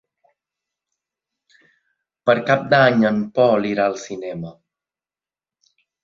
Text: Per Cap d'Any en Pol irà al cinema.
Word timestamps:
Per 2.29 2.35
Cap 2.47 2.63
d'Any 2.71 3.05
en 3.09 3.19
Pol 3.35 3.67
irà 3.73 3.85
al 3.91 3.99
cinema. 4.05 4.55